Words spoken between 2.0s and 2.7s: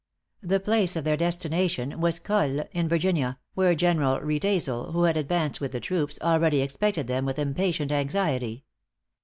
Colle,